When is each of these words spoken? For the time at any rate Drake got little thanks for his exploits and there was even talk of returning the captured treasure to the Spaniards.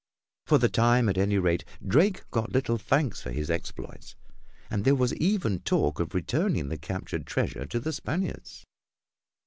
For 0.47 0.57
the 0.57 0.67
time 0.67 1.07
at 1.09 1.17
any 1.19 1.37
rate 1.37 1.63
Drake 1.85 2.27
got 2.31 2.51
little 2.51 2.79
thanks 2.79 3.21
for 3.21 3.29
his 3.29 3.51
exploits 3.51 4.15
and 4.71 4.83
there 4.83 4.95
was 4.95 5.13
even 5.17 5.59
talk 5.59 5.99
of 5.99 6.15
returning 6.15 6.69
the 6.69 6.77
captured 6.79 7.27
treasure 7.27 7.67
to 7.67 7.79
the 7.79 7.93
Spaniards. 7.93 8.65